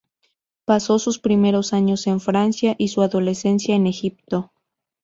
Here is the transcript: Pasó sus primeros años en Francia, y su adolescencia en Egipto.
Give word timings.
Pasó 0.65 0.97
sus 0.97 1.19
primeros 1.19 1.73
años 1.73 2.07
en 2.07 2.19
Francia, 2.21 2.73
y 2.79 2.87
su 2.87 3.03
adolescencia 3.03 3.75
en 3.75 3.85
Egipto. 3.85 4.51